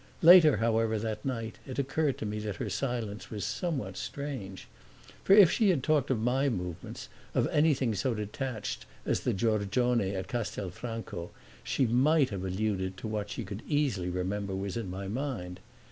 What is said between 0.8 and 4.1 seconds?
that night, it occurred to me that her silence was somewhat